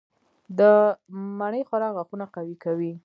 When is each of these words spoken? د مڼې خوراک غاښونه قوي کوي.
د 0.59 0.61
مڼې 1.37 1.61
خوراک 1.67 1.91
غاښونه 1.97 2.25
قوي 2.35 2.55
کوي. 2.63 2.91